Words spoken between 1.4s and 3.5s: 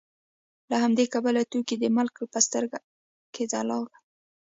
توکي د مالک په سترګو کې